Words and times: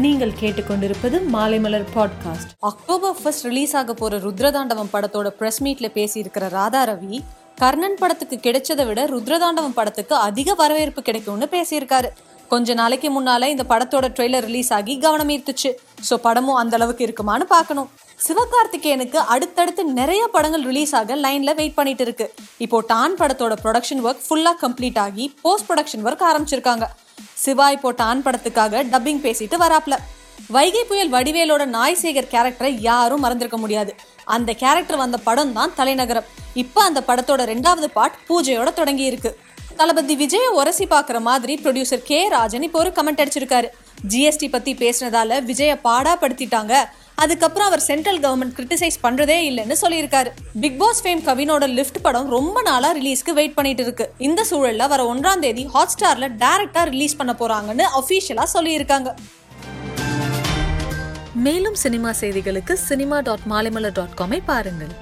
நீங்கள் 0.00 0.30
கேட்டுக்கொண்டிருப்பது 0.40 1.16
Maalaimalar 1.32 1.84
podcast 1.94 2.52
October 2.68 3.16
first 3.18 3.44
release 3.44 3.74
ஆக 3.80 3.94
போற 3.94 4.18
ருத்ரதாண்டவம் 4.18 4.90
படத்தோட 4.92 5.28
பிரஸ் 5.38 5.58
மீட்ல 5.64 5.88
பேசியிருக்கிற 5.96 6.44
ராதா 6.54 6.82
ரவி 6.90 7.18
கர்ணன் 7.58 7.98
படத்துக்கு 8.00 8.36
கிடைச்சதை 8.46 8.86
விட 8.86 9.04
ருத்ரதாண்டவம் 9.06 9.76
படத்துக்கு 9.78 10.14
அதிக 10.28 10.54
வரவேற்பு 10.54 11.02
கிடைக்கும்னு 11.02 11.48
பேசியிருக்காரு. 11.56 12.10
கொஞ்ச 12.48 12.74
நாளைக்கு 12.80 13.10
முன்னால 13.16 13.50
இந்த 13.54 13.66
படத்தோட 13.68 14.08
ட்ரெய்லர் 14.16 14.46
ரிலீஸ் 14.48 14.72
ஆகி 14.78 14.98
கவனம் 14.98 15.28
ஈர்த்துச்சு. 15.28 15.70
ஸோ 16.08 16.16
படமும் 16.26 16.60
அந்த 16.62 16.76
அளவுக்கு 16.78 17.06
இருக்குமான்னு 17.08 17.46
பார்க்கணும். 17.54 17.90
சிவகார்த்திகேயனுக்கு 18.26 19.20
அடுத்தடுத்து 19.34 19.84
நிறைய 20.00 20.24
படங்கள் 20.32 20.66
ரிலீஸ் 20.70 20.94
ஆக 21.02 21.16
லைன்ல 21.26 21.54
வெயிட் 21.60 21.78
பண்ணிட்டு 21.78 22.04
இருக்கு. 22.08 22.28
இப்போ 22.58 22.80
டான் 22.92 23.16
படத்தோட 23.22 23.54
ப்ரொடக்ஷன் 23.64 24.04
ஒர்க் 24.08 24.26
ஃபுல்லா 24.26 24.54
கம்ப்ளீட் 24.64 25.00
ஆகி 25.06 25.26
போஸ்ட் 25.46 25.68
ப்ரொடக்ஷன் 25.70 26.04
ஒர்க் 26.08 26.28
ஆரம்பிச்சிருக்காங்க. 26.32 26.86
சிவாய் 27.44 27.82
போட்ட 27.82 28.02
ஆண் 28.10 28.24
படத்துக்காக 28.24 28.82
டப்பிங் 28.92 29.22
பேசிட்டு 29.26 29.56
வராப்ல. 29.62 29.94
வைகை 30.54 30.82
புயல் 30.90 31.12
வடிவேலோட 31.14 31.62
நாய்சேகர் 31.76 32.28
கேரக்டரை 32.34 32.70
யாரும் 32.88 33.22
மறந்திருக்க 33.24 33.58
முடியாது. 33.62 33.92
அந்த 34.34 34.50
கேரக்டர் 34.62 35.00
வந்த 35.02 35.18
படம் 35.28 35.52
தான் 35.56 35.72
தலைநகரம். 35.78 36.28
இப்போ 36.62 36.80
அந்த 36.88 37.00
படத்தோட 37.08 37.42
ரெண்டாவது 37.52 37.88
பாட் 37.96 38.18
பூஜையோட 38.28 38.70
தொடங்கி 38.80 39.04
இருக்கு 39.10 39.30
தளபதி 39.78 40.14
விஜய 40.22 40.46
உரசி 40.60 40.84
பார்க்குற 40.94 41.18
மாதிரி 41.28 41.54
ப்ரொடியூசர் 41.62 42.06
கே 42.08 42.18
ராஜன் 42.34 42.66
இப்போ 42.66 42.78
ஒரு 42.84 42.90
கமெண்ட் 42.96 43.22
அடிச்சிருக்காரு. 43.22 43.68
ஜிஎஸ்டி 44.12 44.48
பத்தி 44.54 44.72
பேசினதால 44.82 45.38
விஜய 45.50 45.72
பாடா 45.86 46.12
படுத்திட்டாங்க. 46.22 46.74
அதுக்கப்புறம் 47.22 47.68
அவர் 47.70 47.82
சென்ட்ரல் 47.88 48.20
கவர்மெண்ட் 48.24 48.54
கிரிட்டிசைஸ் 48.58 48.96
பண்றதே 49.02 49.36
இல்லைன்னு 49.48 49.76
சொல்லியிருக்காரு. 49.82 50.30
பிக் 50.62 50.78
பாஸ் 50.80 51.02
ஃபேம் 51.04 51.22
கவினோட 51.28 51.64
லிஃப்ட் 51.78 52.00
படம் 52.06 52.30
ரொம்ப 52.36 52.62
நாளா 52.68 52.90
ரிலீஸ்க்கு 52.98 53.32
வெயிட் 53.38 53.56
பண்ணிட்டு 53.58 53.82
இருக்கு. 53.86 54.06
இந்த 54.28 54.40
சூழல்ல 54.50 54.88
வர 54.92 55.02
ஒன்றாம் 55.12 55.44
தேதி 55.44 55.64
ஹாட் 55.74 55.94
ஸ்டார்ல 55.94 56.28
டைரக்டா 56.44 56.84
ரிலீஸ் 56.94 57.18
பண்ண 57.20 57.34
போறாங்கன்னு 57.42 57.86
அஃபீஷியலா 58.00 58.46
சொல்லியிருக்காங்க. 58.54 59.10
மேலும் 61.46 61.78
சினிமா 61.84 62.10
செய்திகளுக்கு 62.20 62.72
சினிமா 62.88 63.20
டாட் 63.28 63.46
மாலைமலர் 63.50 63.96
டாட் 64.00 64.16
காமை 64.20 64.40
பாருங்கள். 64.50 64.94